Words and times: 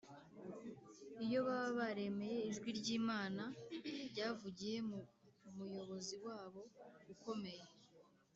iyo 1.25 1.39
baba 1.47 1.71
baremeye 1.79 2.39
ijwi 2.49 2.69
ry’imana 2.79 3.43
ryavugiye 4.11 4.77
mu 4.89 4.99
muyobozi 5.55 6.15
wabo 6.25 6.61
ukomeye, 7.13 7.65